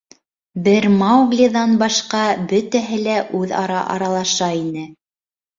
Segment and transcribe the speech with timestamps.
[0.67, 2.21] Бер Мауглиҙан башҡа,
[2.53, 4.89] бөтәһе лә үҙ-ара аралаша ине.